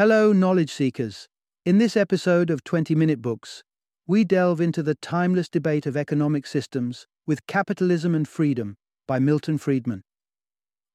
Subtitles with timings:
[0.00, 1.28] Hello, knowledge seekers.
[1.66, 3.62] In this episode of 20 Minute Books,
[4.06, 9.58] we delve into the timeless debate of economic systems with Capitalism and Freedom by Milton
[9.58, 10.00] Friedman.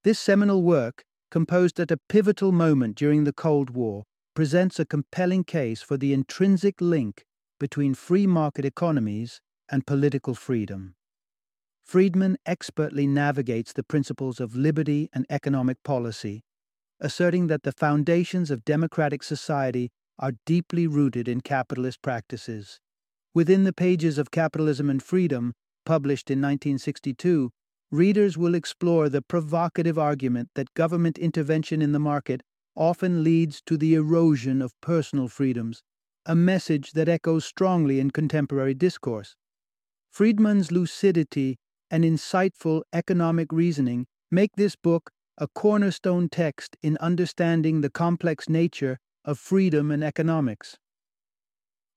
[0.04, 5.44] This seminal work, composed at a pivotal moment during the Cold War, presents a compelling
[5.44, 7.26] case for the intrinsic link
[7.60, 10.96] between free market economies and political freedom.
[11.86, 16.42] Friedman expertly navigates the principles of liberty and economic policy,
[17.00, 22.80] asserting that the foundations of democratic society are deeply rooted in capitalist practices.
[23.34, 25.54] Within the pages of Capitalism and Freedom,
[25.86, 27.52] published in 1962,
[27.92, 32.42] readers will explore the provocative argument that government intervention in the market
[32.76, 35.82] often leads to the erosion of personal freedoms,
[36.26, 39.36] a message that echoes strongly in contemporary discourse.
[40.12, 41.58] Friedman's lucidity
[41.92, 48.98] and insightful economic reasoning make this book a cornerstone text in understanding the complex nature
[49.26, 50.78] of freedom and economics.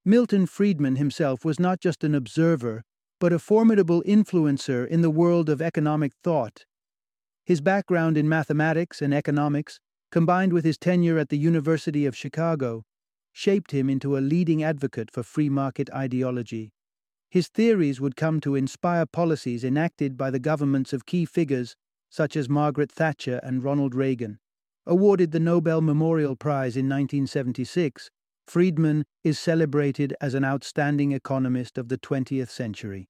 [0.05, 2.83] Milton Friedman himself was not just an observer,
[3.21, 6.65] but a formidable influencer in the world of economic thought.
[7.45, 9.79] His background in mathematics and economics,
[10.11, 12.85] combined with his tenure at the University of Chicago,
[13.33, 16.73] shaped him into a leading advocate for free market ideology.
[17.31, 21.77] His theories would come to inspire policies enacted by the governments of key figures
[22.11, 24.39] such as Margaret Thatcher and Ronald Reagan.
[24.87, 28.11] Awarded the Nobel Memorial Prize in 1976,
[28.47, 33.09] Friedman is celebrated as an outstanding economist of the 20th century.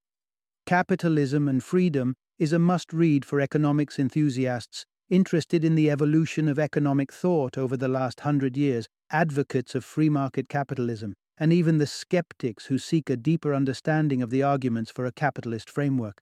[0.67, 6.59] Capitalism and Freedom is a must read for economics enthusiasts interested in the evolution of
[6.59, 11.87] economic thought over the last hundred years, advocates of free market capitalism, and even the
[11.87, 16.21] skeptics who seek a deeper understanding of the arguments for a capitalist framework.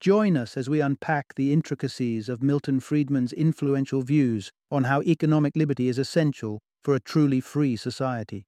[0.00, 5.56] Join us as we unpack the intricacies of Milton Friedman's influential views on how economic
[5.56, 8.46] liberty is essential for a truly free society.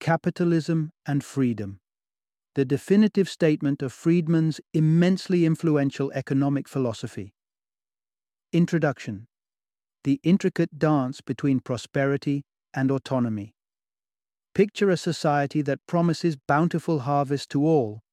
[0.00, 1.80] Capitalism and Freedom
[2.54, 7.34] The definitive statement of Friedman's immensely influential economic philosophy.
[8.52, 9.26] Introduction
[10.06, 13.56] The intricate dance between prosperity and autonomy.
[14.54, 18.04] Picture a society that promises bountiful harvest to all,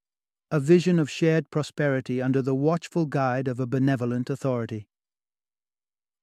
[0.49, 4.87] a vision of shared prosperity under the watchful guide of a benevolent authority.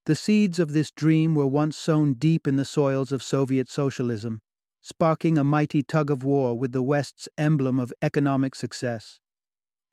[0.07, 4.41] The seeds of this dream were once sown deep in the soils of Soviet socialism
[4.81, 9.21] sparking a mighty tug of war with the West's emblem of economic success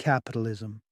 [0.00, 0.82] capitalism.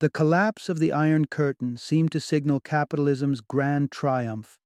[0.00, 4.58] The collapse of the Iron Curtain seemed to signal capitalism's grand triumph.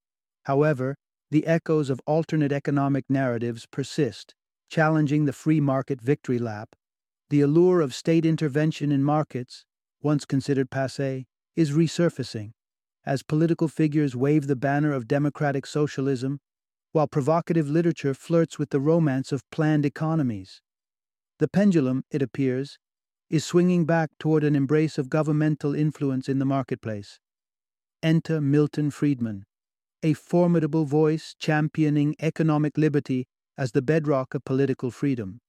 [0.42, 0.96] However,
[1.30, 4.34] the echoes of alternate economic narratives persist,
[4.68, 6.76] challenging the free market victory lap.
[7.30, 9.64] The allure of state intervention in markets,
[10.02, 11.24] once considered passe,
[11.56, 12.52] is resurfacing
[13.06, 16.40] as political figures wave the banner of democratic socialism
[16.92, 20.60] while provocative literature flirts with the romance of planned economies.
[21.38, 22.78] The pendulum, it appears,
[23.32, 27.18] is swinging back toward an embrace of governmental influence in the marketplace.
[28.02, 29.46] Enter Milton Friedman,
[30.02, 33.26] a formidable voice championing economic liberty
[33.56, 35.40] as the bedrock of political freedom.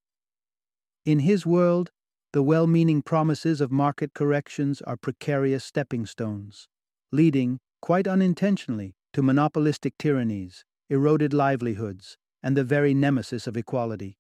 [1.06, 1.92] In his world,
[2.32, 6.70] the well meaning promises of market corrections are precarious stepping stones,
[7.12, 14.18] leading, quite unintentionally, to monopolistic tyrannies eroded livelihoods, and the very nemesis of equality.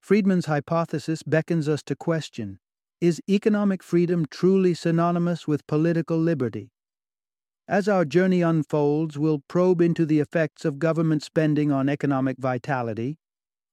[0.00, 2.58] Friedman's hypothesis beckons us to question
[3.02, 6.70] is economic freedom truly synonymous with political liberty?
[7.66, 13.18] As our journey unfolds, we'll probe into the effects of government spending on economic vitality,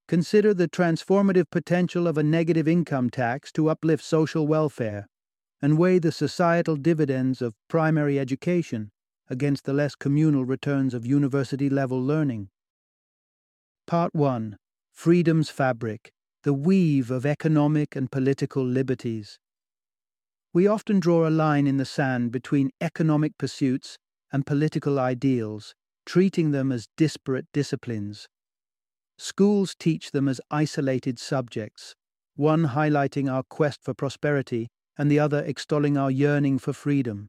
[0.07, 5.07] consider the transformative potential of a negative income tax to uplift social welfare,
[5.61, 8.89] and weigh the societal dividends of primary education
[9.29, 12.49] against the less communal returns of university level learning.
[13.85, 14.57] Part 1
[14.91, 16.11] Freedom's Fabric
[16.43, 19.39] The Weave of Economic and Political Liberties.
[20.53, 23.97] We often draw a line in the sand between economic pursuits
[24.31, 25.75] and political ideals,
[26.05, 28.29] treating them as disparate disciplines.
[29.17, 31.93] Schools teach them as isolated subjects,
[32.37, 37.27] one highlighting our quest for prosperity and the other extolling our yearning for freedom.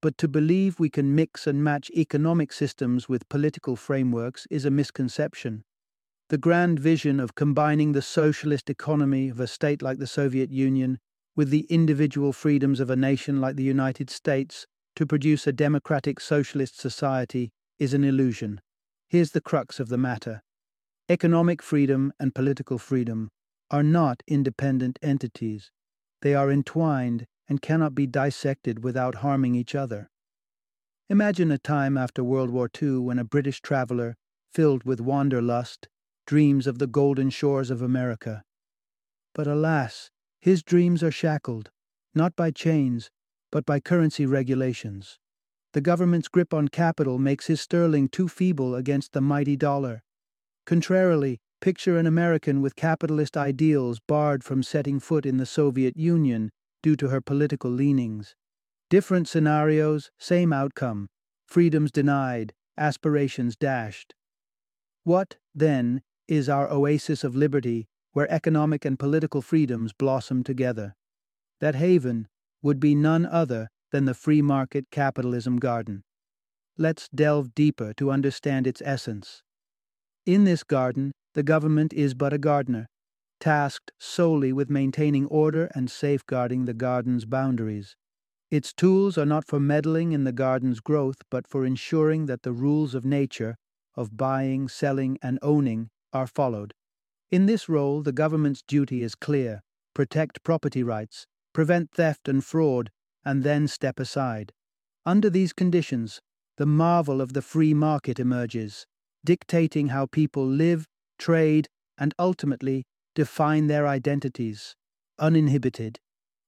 [0.00, 4.70] But to believe we can mix and match economic systems with political frameworks is a
[4.70, 5.64] misconception.
[6.30, 10.98] The grand vision of combining the socialist economy of a state like the Soviet Union
[11.36, 14.66] with the individual freedoms of a nation like the United States
[14.96, 18.60] to produce a democratic socialist society is an illusion.
[19.08, 20.42] Here's the crux of the matter
[21.10, 23.30] economic freedom and political freedom
[23.70, 25.70] are not independent entities.
[26.22, 30.08] They are entwined and cannot be dissected without harming each other.
[31.10, 34.16] Imagine a time after World War II when a British traveler,
[34.50, 35.88] filled with wanderlust,
[36.26, 38.44] dreams of the golden shores of America.
[39.34, 40.10] But alas,
[40.40, 41.70] his dreams are shackled,
[42.14, 43.10] not by chains,
[43.50, 45.18] but by currency regulations.
[45.72, 50.02] The government's grip on capital makes his sterling too feeble against the mighty dollar.
[50.66, 56.50] Contrarily, picture an American with capitalist ideals barred from setting foot in the Soviet Union
[56.82, 58.36] due to her political leanings.
[58.90, 61.08] Different scenarios, same outcome
[61.46, 64.14] freedoms denied, aspirations dashed.
[65.04, 70.94] What, then, is our oasis of liberty where economic and political freedoms blossom together?
[71.60, 72.28] That haven
[72.62, 76.02] would be none other than the free market capitalism garden.
[76.76, 79.42] Let's delve deeper to understand its essence.
[80.26, 82.86] In this garden, the government is but a gardener,
[83.38, 87.96] tasked solely with maintaining order and safeguarding the garden's boundaries.
[88.50, 92.52] Its tools are not for meddling in the garden's growth, but for ensuring that the
[92.52, 93.56] rules of nature,
[93.96, 96.72] of buying, selling, and owning, are followed.
[97.30, 99.60] In this role, the government's duty is clear
[99.94, 102.90] protect property rights, prevent theft and fraud,
[103.24, 104.52] and then step aside.
[105.06, 106.20] Under these conditions,
[106.56, 108.86] the marvel of the free market emerges,
[109.24, 110.86] dictating how people live,
[111.18, 111.68] trade,
[111.98, 112.84] and ultimately
[113.14, 114.74] define their identities,
[115.18, 116.00] uninhibited.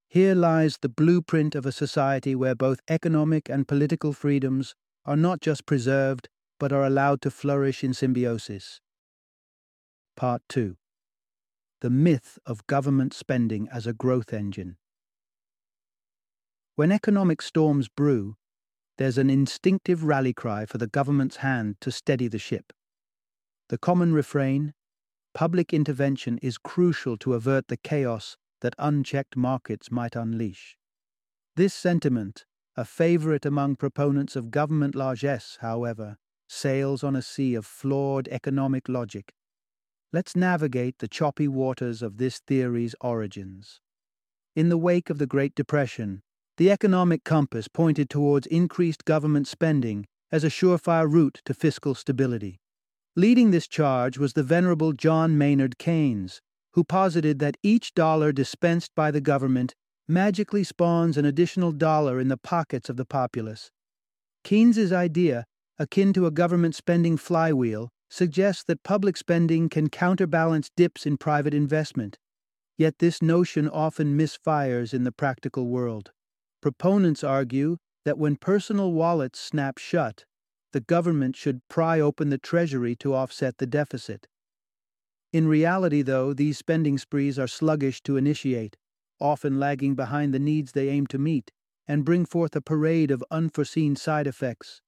[0.08, 4.74] Here lies the blueprint of a society where both economic and political freedoms
[5.04, 6.28] are not just preserved,
[6.58, 8.80] but are allowed to flourish in symbiosis.
[10.16, 10.78] Part 2
[11.82, 14.78] The Myth of Government Spending as a Growth Engine.
[16.74, 18.36] When economic storms brew,
[18.96, 22.72] there's an instinctive rally cry for the government's hand to steady the ship.
[23.68, 24.72] The common refrain
[25.34, 30.78] public intervention is crucial to avert the chaos that unchecked markets might unleash.
[31.56, 36.16] This sentiment, a favorite among proponents of government largesse, however,
[36.48, 39.34] sails on a sea of flawed economic logic.
[40.12, 43.80] Let's navigate the choppy waters of this theory's origins.
[44.54, 46.22] In the wake of the Great Depression,
[46.56, 52.60] the economic compass pointed towards increased government spending as a surefire route to fiscal stability.
[53.14, 56.40] Leading this charge was the venerable John Maynard Keynes,
[56.72, 59.74] who posited that each dollar dispensed by the government
[60.06, 63.70] magically spawns an additional dollar in the pockets of the populace.
[64.44, 65.44] Keynes's idea,
[65.78, 71.54] akin to a government spending flywheel, suggests that public spending can counterbalance dips in private
[71.54, 72.18] investment.
[72.78, 76.12] Yet this notion often misfires in the practical world.
[76.60, 80.24] Proponents argue that when personal wallets snap shut,
[80.72, 84.26] the government should pry open the treasury to offset the deficit.
[85.32, 88.76] In reality, though, these spending sprees are sluggish to initiate,
[89.20, 91.50] often lagging behind the needs they aim to meet,
[91.88, 94.82] and bring forth a parade of unforeseen side effects.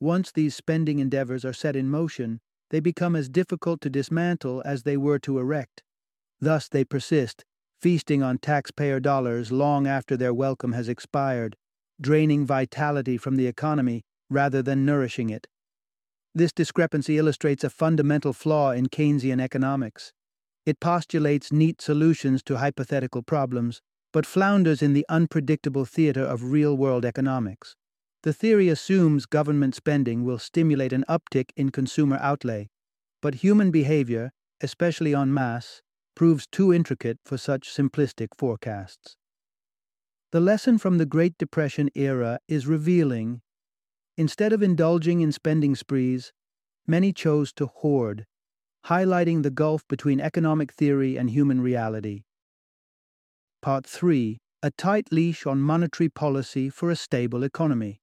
[0.00, 2.40] Once these spending endeavors are set in motion,
[2.70, 5.82] they become as difficult to dismantle as they were to erect.
[6.40, 7.44] Thus they persist,
[7.80, 11.56] feasting on taxpayer dollars long after their welcome has expired,
[12.00, 15.46] draining vitality from the economy rather than nourishing it.
[16.34, 20.12] This discrepancy illustrates a fundamental flaw in Keynesian economics.
[20.66, 23.80] It postulates neat solutions to hypothetical problems,
[24.12, 27.76] but flounders in the unpredictable theater of real world economics.
[28.26, 32.68] The theory assumes government spending will stimulate an uptick in consumer outlay,
[33.22, 35.80] but human behavior, especially en masse,
[36.16, 39.14] proves too intricate for such simplistic forecasts.
[40.32, 43.42] The lesson from the Great Depression era is revealing.
[44.16, 46.32] Instead of indulging in spending sprees,
[46.84, 48.26] many chose to hoard,
[48.86, 52.24] highlighting the gulf between economic theory and human reality.
[53.62, 58.00] Part 3 A Tight Leash on Monetary Policy for a Stable Economy.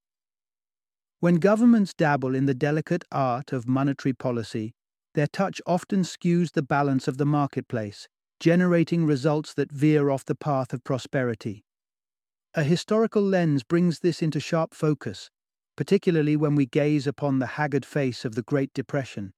[1.24, 4.74] When governments dabble in the delicate art of monetary policy,
[5.13, 8.10] their touch often skews the balance of the marketplace,
[8.42, 11.63] generating results that veer off the path of prosperity.
[12.56, 15.30] A historical lens brings this into sharp focus,
[15.77, 19.32] particularly when we gaze upon the haggard face of the Great Depression.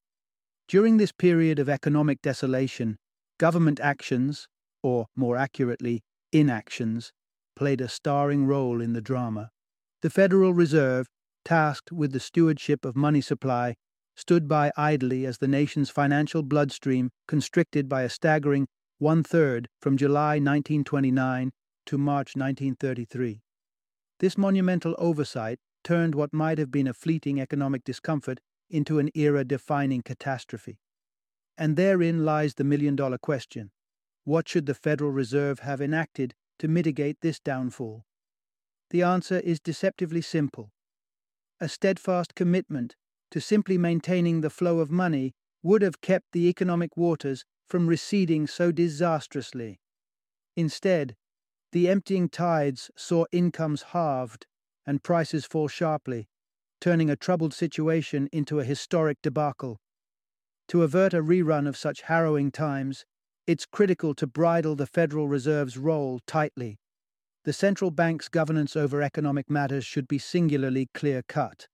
[0.68, 2.98] During this period of economic desolation,
[3.38, 4.48] government actions,
[4.82, 6.02] or more accurately,
[6.32, 7.14] inactions,
[7.56, 9.52] played a starring role in the drama.
[10.02, 11.08] The Federal Reserve,
[11.46, 13.76] tasked with the stewardship of money supply,
[14.16, 19.98] stood by idly as the nation's financial bloodstream constricted by a staggering one third from
[19.98, 21.52] July 1929
[21.86, 23.42] to March 1933.
[24.20, 29.44] This monumental oversight turned what might have been a fleeting economic discomfort into an era
[29.44, 30.80] defining catastrophe.
[31.58, 33.72] And therein lies the million dollar question
[34.24, 38.06] What should the Federal Reserve have enacted to mitigate this downfall?
[38.90, 40.72] The answer is deceptively simple.
[41.62, 42.96] A steadfast commitment
[43.32, 45.34] to simply maintaining the flow of money
[45.64, 49.80] would have kept the economic waters from receding so disastrously.
[50.56, 51.16] Instead,
[51.72, 54.46] the emptying tides saw incomes halved
[54.86, 56.28] and prices fall sharply,
[56.80, 59.80] turning a troubled situation into a historic debacle.
[60.70, 63.06] To avert a rerun of such harrowing times,
[63.48, 66.80] it's critical to bridle the Federal Reserve's role tightly.
[67.46, 71.68] The central bank's governance over economic matters should be singularly clear cut.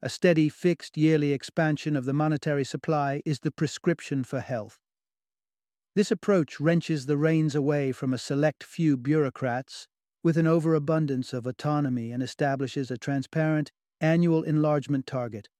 [0.00, 4.78] A steady, fixed yearly expansion of the monetary supply is the prescription for health.
[5.94, 9.88] This approach wrenches the reins away from a select few bureaucrats
[10.22, 15.50] with an overabundance of autonomy and establishes a transparent annual enlargement target,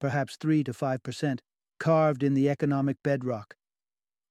[0.00, 1.40] perhaps 3 to 5 percent,
[1.78, 3.54] carved in the economic bedrock.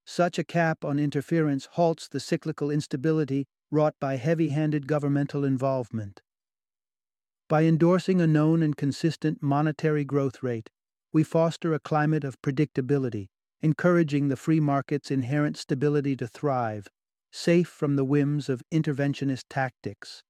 [0.05, 6.21] Such a cap on interference halts the cyclical instability wrought by heavy handed governmental involvement.
[7.49, 10.69] By endorsing a known and consistent monetary growth rate,
[11.13, 13.27] we foster a climate of predictability
[13.61, 16.87] encouraging the free market's inherent stability to thrive,
[17.31, 20.23] safe from the whims of interventionist tactics.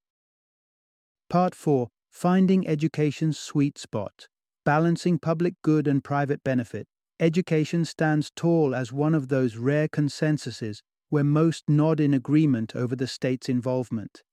[1.29, 4.27] Part 4 Finding Education's Sweet Spot
[4.63, 6.87] Balancing Public Good and Private Benefit.
[7.19, 12.95] Education stands tall as one of those rare consensuses where most nod in agreement over
[12.95, 14.23] the state's involvement.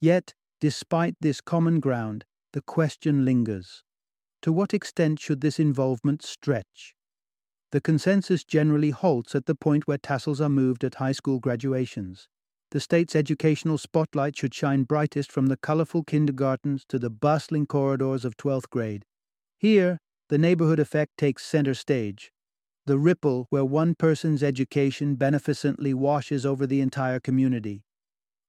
[0.00, 3.82] Yet, despite this common ground, the question lingers.
[4.42, 6.94] To what extent should this involvement stretch?
[7.72, 12.28] The consensus generally halts at the point where tassels are moved at high school graduations.
[12.70, 18.24] The state's educational spotlight should shine brightest from the colorful kindergartens to the bustling corridors
[18.24, 19.04] of 12th grade.
[19.58, 22.32] Here, the neighborhood effect takes center stage.
[22.86, 27.84] The ripple where one person's education beneficently washes over the entire community.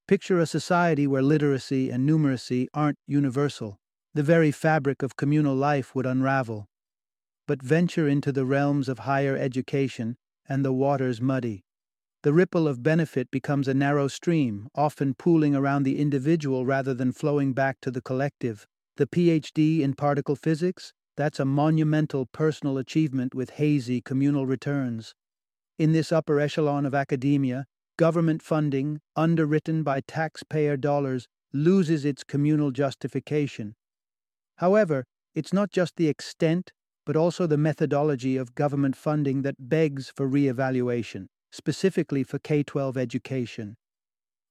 [0.08, 3.80] Picture a society where literacy and numeracy aren't universal.
[4.14, 6.68] The very fabric of communal life would unravel
[7.48, 11.64] but venture into the realms of higher education, and the waters muddy.
[12.24, 17.12] The ripple of benefit becomes a narrow stream, often pooling around the individual rather than
[17.12, 18.66] flowing back to the collective.
[18.98, 20.94] The PhD in particle physics?
[21.18, 25.14] That's a monumental personal achievement with hazy communal returns.
[25.78, 27.66] In this upper echelon of academia,
[27.98, 33.76] government funding, underwritten by taxpayer dollars, loses its communal justification.
[34.58, 36.72] However, it's not just the extent
[37.06, 43.76] but also the methodology of government funding that begs for re-evaluation, specifically for K-12 education.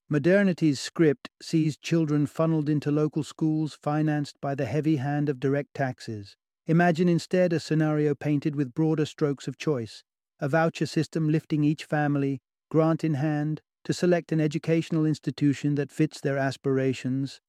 [0.09, 5.75] Modernity's script sees children funneled into local schools financed by the heavy hand of direct
[5.75, 6.37] taxes.
[6.66, 10.02] Imagine instead a scenario painted with broader strokes of choice,
[10.40, 12.40] a voucher system lifting each family,
[12.71, 17.40] grant in hand, to select an educational institution that fits their aspirations.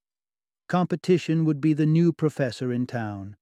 [0.68, 3.36] Competition would be the new professor in town,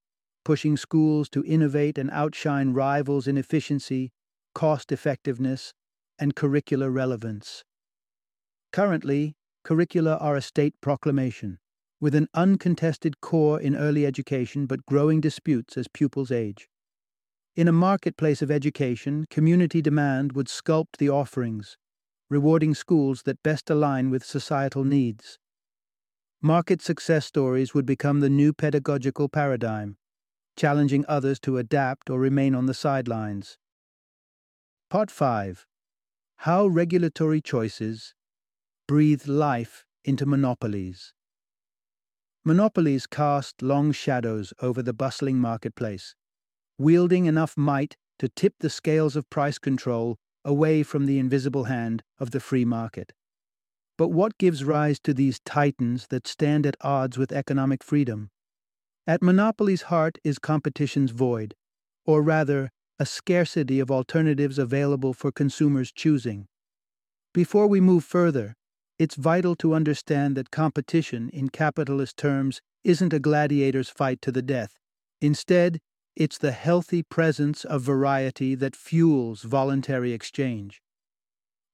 [0.45, 4.13] pushing schools to innovate and outshine rivals in efficiency,
[4.55, 5.75] cost effectiveness,
[6.21, 7.65] and curricular relevance.
[8.73, 11.59] Currently, curricula are a state proclamation,
[12.05, 16.69] with an uncontested core in early education but growing disputes as pupils age.
[17.57, 21.79] In a marketplace of education, community demand would sculpt the offerings,
[22.29, 25.39] rewarding schools that best align with societal needs.
[26.43, 29.97] Market success stories would become the new pedagogical paradigm,
[30.59, 33.57] challenging others to adapt or remain on the sidelines.
[34.91, 35.65] Part 5
[36.37, 38.15] How Regulatory Choices
[38.87, 41.15] Breathe Life into Monopolies.
[42.47, 46.15] Monopolies cast long shadows over the bustling marketplace,
[46.77, 52.03] wielding enough might to tip the scales of price control away from the invisible hand
[52.21, 53.13] of the free market.
[53.97, 58.31] But what gives rise to these titans that stand at odds with economic freedom?
[59.07, 61.55] At monopoly's heart is competition's void,
[62.05, 66.47] or rather, a scarcity of alternatives available for consumers' choosing.
[67.33, 68.55] Before we move further,
[68.99, 74.43] it's vital to understand that competition, in capitalist terms, isn't a gladiator's fight to the
[74.43, 74.79] death.
[75.21, 75.81] Instead,
[76.17, 80.81] it's the healthy presence of variety that fuels voluntary exchange.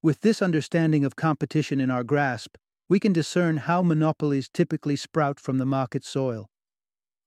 [0.02, 2.56] With this understanding of competition in our grasp,
[2.88, 6.48] we can discern how monopolies typically sprout from the market soil.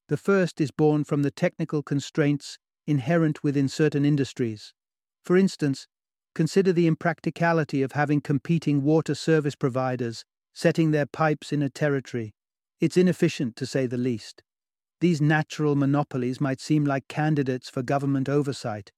[0.10, 2.58] The first is born from the technical constraints
[2.88, 4.74] inherent within certain industries.
[5.24, 5.88] For instance,
[6.36, 12.34] consider the impracticality of having competing water service providers setting their pipes in a territory.
[12.80, 14.44] It's inefficient, to say the least.
[15.02, 18.92] These natural monopolies might seem like candidates for government oversight.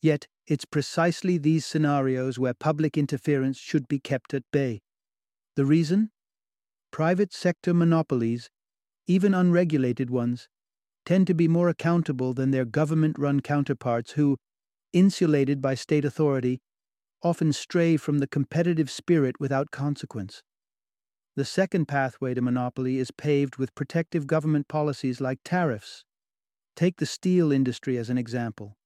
[0.00, 4.80] Yet, it's precisely these scenarios where public interference should be kept at bay.
[5.56, 6.10] The reason?
[6.90, 8.48] Private sector monopolies,
[9.06, 10.48] even unregulated ones,
[11.04, 14.38] tend to be more accountable than their government run counterparts who,
[14.92, 16.60] insulated by state authority,
[17.22, 20.42] often stray from the competitive spirit without consequence.
[21.36, 26.04] The second pathway to monopoly is paved with protective government policies like tariffs.
[26.74, 28.76] Take the steel industry as an example.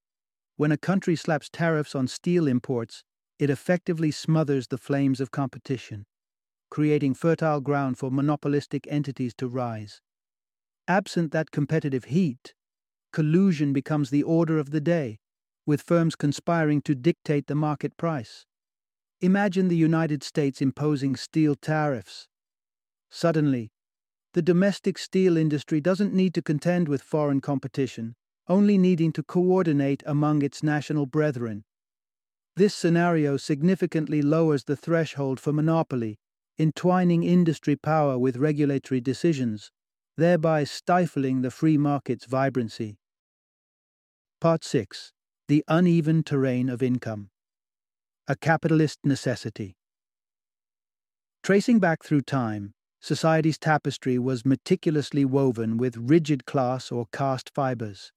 [0.57, 3.05] When a country slaps tariffs on steel imports,
[3.39, 6.05] it effectively smothers the flames of competition,
[6.71, 10.01] creating fertile ground for monopolistic entities to rise.
[10.87, 12.55] Absent that competitive heat,
[13.13, 15.19] collusion becomes the order of the day,
[15.67, 18.47] with firms conspiring to dictate the market price.
[19.21, 22.27] Imagine the United States imposing steel tariffs.
[23.11, 23.71] Suddenly,
[24.35, 28.15] the domestic steel industry doesn't need to contend with foreign competition,
[28.49, 31.65] only needing to coordinate among its national brethren.
[32.57, 36.19] This scenario significantly lowers the threshold for monopoly,
[36.59, 39.71] entwining industry power with regulatory decisions,
[40.17, 42.99] thereby stifling the free market's vibrancy.
[44.41, 45.13] Part 6
[45.53, 47.29] the uneven terrain of income.
[48.27, 49.77] A capitalist necessity.
[51.43, 58.13] Tracing back through time, society's tapestry was meticulously woven with rigid class or caste fibers.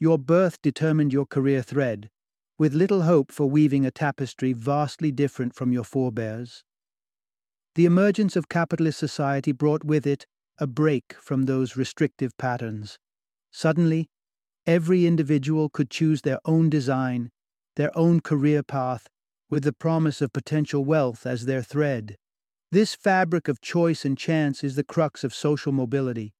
[0.00, 2.10] Your birth determined your career thread,
[2.58, 6.64] with little hope for weaving a tapestry vastly different from your forebears.
[7.76, 10.26] The emergence of capitalist society brought with it
[10.58, 12.98] a break from those restrictive patterns.
[13.52, 14.08] Suddenly,
[14.66, 17.30] Every individual could choose their own design,
[17.76, 19.08] their own career path,
[19.50, 22.16] with the promise of potential wealth as their thread.
[22.72, 26.32] This fabric of choice and chance is the crux of social mobility,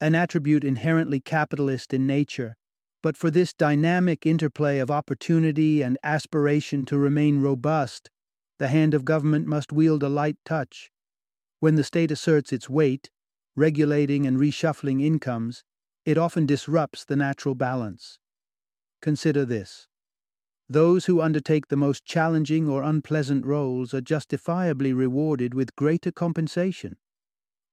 [0.00, 2.56] an attribute inherently capitalist in nature.
[3.02, 8.10] But for this dynamic interplay of opportunity and aspiration to remain robust,
[8.58, 10.90] the hand of government must wield a light touch.
[11.60, 13.10] When the state asserts its weight,
[13.54, 15.62] regulating and reshuffling incomes,
[16.06, 18.18] it often disrupts the natural balance.
[19.02, 19.88] Consider this.
[20.68, 26.96] Those who undertake the most challenging or unpleasant roles are justifiably rewarded with greater compensation.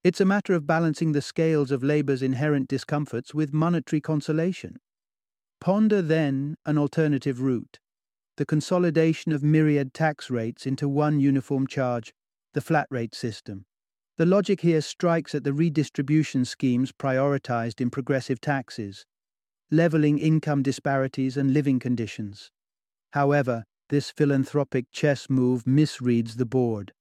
[0.04, 4.80] It's a matter of balancing the scales of labor's inherent discomforts with monetary consolation.
[5.62, 7.80] Ponder then an alternative route
[8.36, 12.16] the consolidation of myriad tax rates into one uniform charge,
[12.54, 13.66] the flat rate system.
[14.18, 19.06] The logic here strikes at the redistribution schemes prioritized in progressive taxes,
[19.72, 22.52] leveling income disparities and living conditions.
[23.14, 26.94] However, this philanthropic chess move misreads the board.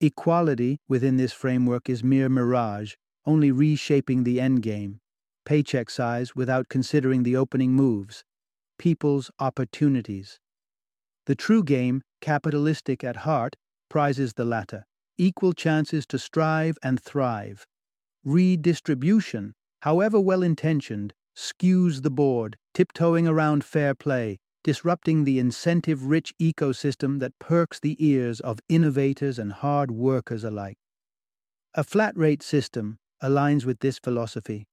[0.00, 2.94] Equality within this framework is mere mirage,
[3.26, 4.98] only reshaping the endgame,
[5.44, 8.22] paycheck size without considering the opening moves,
[8.78, 10.38] people's opportunities.
[11.26, 13.56] The true game, capitalistic at heart,
[13.88, 14.86] prizes the latter
[15.22, 17.64] equal chances to strive and thrive.
[18.24, 26.34] Redistribution, however well intentioned, skews the board, tiptoeing around fair play, disrupting the incentive rich
[26.40, 30.76] ecosystem that perks the ears of innovators and hard workers alike.
[31.74, 34.66] A flat rate system aligns with this philosophy.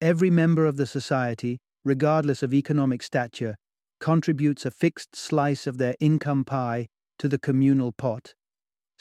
[0.00, 3.56] Every member of the society, regardless of economic stature,
[4.00, 8.34] contributes a fixed slice of their income pie to the communal pot.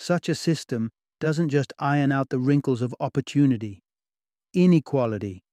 [0.01, 3.83] Such a system doesn't just iron out the wrinkles of opportunity,
[4.53, 5.43] inequality.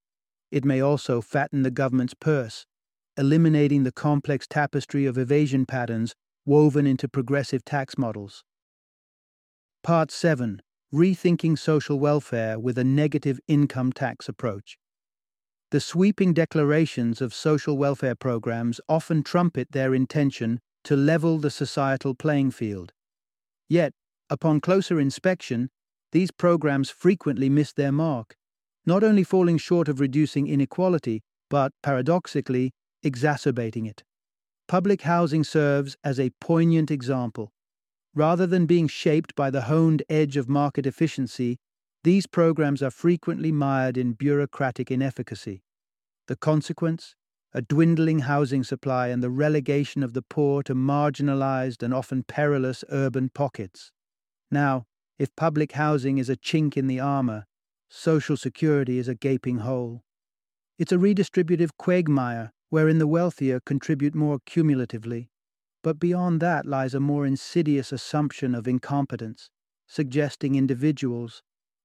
[0.52, 2.64] It may also fatten the government's purse,
[3.16, 8.44] eliminating the complex tapestry of evasion patterns woven into progressive tax models.
[9.82, 10.62] Part 7
[10.94, 14.78] Rethinking Social Welfare with a Negative Income Tax Approach.
[15.72, 22.14] The sweeping declarations of social welfare programs often trumpet their intention to level the societal
[22.14, 22.92] playing field.
[23.68, 23.92] Yet,
[24.28, 25.70] Upon closer inspection,
[26.12, 28.36] these programs frequently miss their mark,
[28.84, 34.02] not only falling short of reducing inequality, but, paradoxically, exacerbating it.
[34.66, 37.52] Public housing serves as a poignant example.
[38.14, 41.58] Rather than being shaped by the honed edge of market efficiency,
[42.02, 45.62] these programs are frequently mired in bureaucratic inefficacy.
[46.26, 47.14] The consequence?
[47.52, 52.84] A dwindling housing supply and the relegation of the poor to marginalized and often perilous
[52.90, 53.92] urban pockets.
[54.50, 54.86] Now,
[55.18, 57.46] if public housing is a chink in the armour,
[57.88, 60.04] social security is a gaping hole.
[60.78, 65.30] It's a redistributive quagmire wherein the wealthier contribute more cumulatively.
[65.82, 69.50] But beyond that lies a more insidious assumption of incompetence,
[69.86, 71.42] suggesting individuals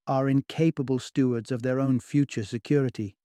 [0.08, 3.16] are incapable stewards of their own future security.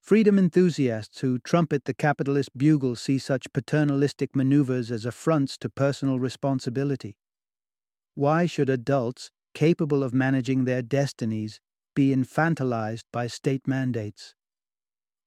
[0.00, 6.18] Freedom enthusiasts who trumpet the capitalist bugle see such paternalistic maneuvers as affronts to personal
[6.18, 7.16] responsibility.
[8.18, 11.60] Why should adults, capable of managing their destinies,
[11.94, 14.34] be infantilized by state mandates?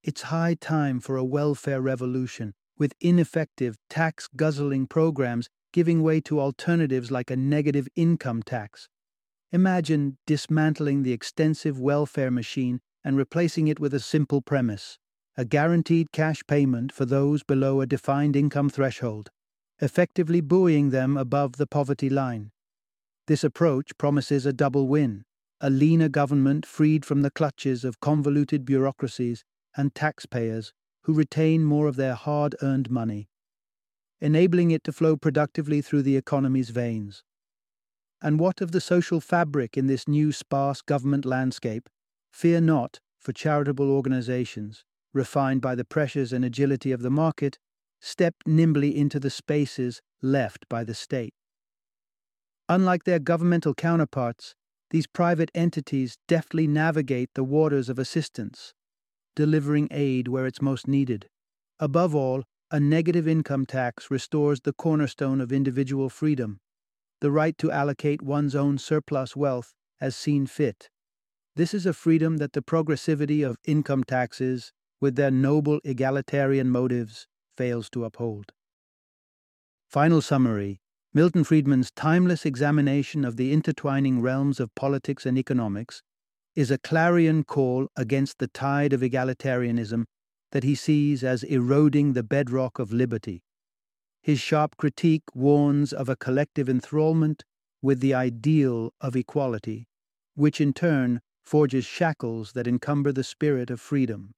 [0.04, 6.41] It's high time for a welfare revolution, with ineffective, tax guzzling programs giving way to
[6.41, 8.89] alternatives like a negative income tax.
[9.54, 14.97] Imagine dismantling the extensive welfare machine and replacing it with a simple premise
[15.38, 19.30] a guaranteed cash payment for those below a defined income threshold,
[19.80, 22.51] effectively buoying them above the poverty line.
[23.32, 25.24] This approach promises a double win
[25.62, 31.88] a leaner government freed from the clutches of convoluted bureaucracies and taxpayers who retain more
[31.88, 33.30] of their hard earned money,
[34.20, 37.24] enabling it to flow productively through the economy's veins.
[38.22, 41.88] And what of the social fabric in this new sparse government landscape?
[42.34, 47.60] Fear not, for charitable organizations, refined by the pressures and agility of the market,
[48.02, 51.34] step nimbly into the spaces left by the state.
[52.72, 54.56] Unlike their governmental counterparts,
[54.92, 58.74] these private entities deftly navigate the waters of assistance,
[59.36, 61.28] delivering aid where it's most needed.
[61.82, 66.62] Above all, a negative income tax restores the cornerstone of individual freedom
[67.20, 70.90] the right to allocate one's own surplus wealth as seen fit.
[71.58, 77.28] This is a freedom that the progressivity of income taxes, with their noble egalitarian motives,
[77.58, 78.54] fails to uphold.
[79.90, 80.80] Final summary
[81.13, 86.02] Milton Friedman's timeless examination of the intertwining realms of politics and economics
[86.56, 90.06] is a clarion call against the tide of egalitarianism
[90.54, 93.43] that he sees as eroding the bedrock of liberty.
[94.21, 97.41] His sharp critique warns of a collective enthrallment
[97.82, 99.89] with the ideal of equality,
[100.36, 104.32] which in turn forges shackles that encumber the spirit of freedom.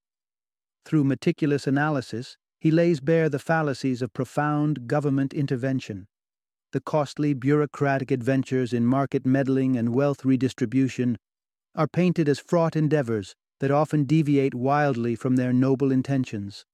[0.85, 6.07] Through meticulous analysis, he lays bare the fallacies of profound government intervention,
[6.73, 11.17] the costly bureaucratic adventures in market meddling and wealth redistribution
[11.75, 16.65] are painted as fraught endeavors that often deviate wildly from their noble intentions.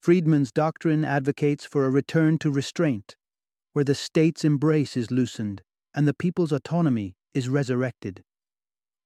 [0.00, 3.14] Friedman's doctrine advocates for a return to restraint,
[3.74, 5.62] where the state's embrace is loosened
[5.94, 8.24] and the people's autonomy is resurrected.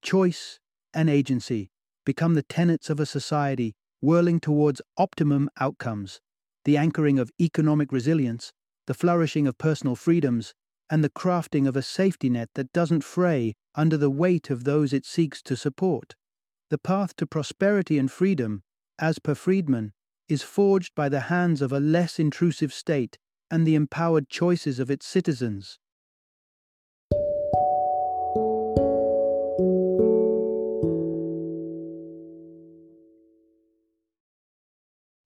[0.01, 0.61] Choice
[0.95, 1.71] and agency
[2.05, 6.21] become the tenets of a society whirling towards optimum outcomes,
[6.65, 8.53] the anchoring of economic resilience
[8.87, 10.55] the flourishing of personal freedoms,
[10.89, 14.93] and the crafting of a safety net that doesn't fray under the weight of those
[14.93, 16.15] it seeks to support.
[16.71, 18.63] The path to prosperity and freedom,
[18.99, 19.93] as per Friedman,
[20.29, 23.19] is forged by the hands of a less intrusive state
[23.51, 25.79] and the empowered choices of its citizens.